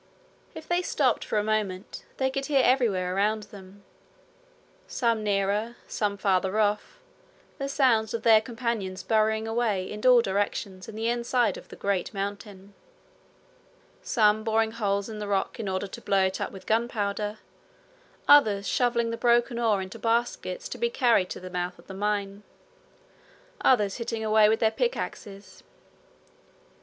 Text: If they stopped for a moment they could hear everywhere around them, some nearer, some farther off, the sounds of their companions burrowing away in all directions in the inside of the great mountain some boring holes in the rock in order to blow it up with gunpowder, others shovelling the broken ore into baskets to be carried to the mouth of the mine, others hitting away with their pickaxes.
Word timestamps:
If 0.55 0.67
they 0.67 0.81
stopped 0.81 1.23
for 1.23 1.37
a 1.37 1.43
moment 1.43 2.05
they 2.17 2.31
could 2.31 2.47
hear 2.47 2.63
everywhere 2.63 3.15
around 3.15 3.43
them, 3.43 3.83
some 4.87 5.23
nearer, 5.23 5.75
some 5.87 6.17
farther 6.17 6.57
off, 6.57 6.97
the 7.59 7.69
sounds 7.69 8.11
of 8.15 8.23
their 8.23 8.41
companions 8.41 9.03
burrowing 9.03 9.47
away 9.47 9.83
in 9.85 10.03
all 10.03 10.23
directions 10.23 10.89
in 10.89 10.95
the 10.95 11.07
inside 11.07 11.55
of 11.55 11.67
the 11.67 11.75
great 11.75 12.15
mountain 12.15 12.73
some 14.01 14.43
boring 14.43 14.71
holes 14.71 15.07
in 15.07 15.19
the 15.19 15.27
rock 15.27 15.59
in 15.59 15.69
order 15.69 15.85
to 15.85 16.01
blow 16.01 16.25
it 16.25 16.41
up 16.41 16.51
with 16.51 16.65
gunpowder, 16.65 17.37
others 18.27 18.67
shovelling 18.67 19.11
the 19.11 19.17
broken 19.17 19.59
ore 19.59 19.83
into 19.83 19.99
baskets 19.99 20.67
to 20.69 20.79
be 20.79 20.89
carried 20.89 21.29
to 21.29 21.39
the 21.39 21.51
mouth 21.51 21.77
of 21.77 21.85
the 21.85 21.93
mine, 21.93 22.41
others 23.61 23.97
hitting 23.97 24.23
away 24.23 24.49
with 24.49 24.59
their 24.61 24.71
pickaxes. 24.71 25.61